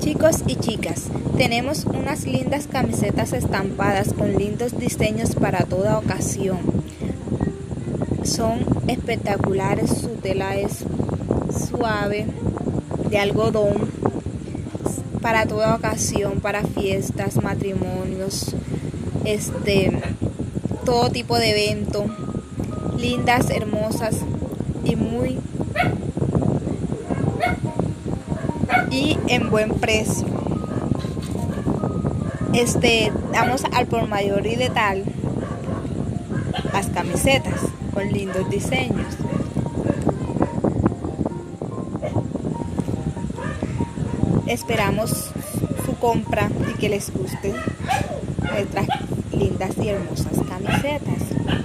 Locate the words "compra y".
45.98-46.78